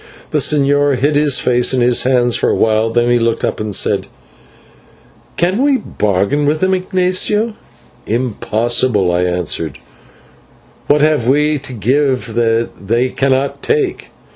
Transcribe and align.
The 0.31 0.39
señor 0.39 0.95
hid 0.97 1.15
his 1.15 1.37
face 1.39 1.75
in 1.75 1.81
his 1.81 2.01
hands 2.01 2.35
for 2.35 2.49
awhile, 2.49 2.89
then 2.89 3.07
he 3.11 3.19
looked 3.19 3.45
up 3.45 3.59
and 3.59 3.75
said, 3.75 4.07
"Can 5.37 5.61
we 5.61 5.77
bargain 5.77 6.47
with 6.47 6.59
them, 6.59 6.73
Ignatio?" 6.73 7.53
"Impossible," 8.07 9.11
I 9.11 9.21
answered, 9.25 9.77
"what 10.87 11.01
have 11.01 11.27
we 11.27 11.59
to 11.59 11.73
give 11.73 12.33
that 12.33 12.69
they 12.87 13.09
cannot 13.09 13.61
take?" 13.61 14.09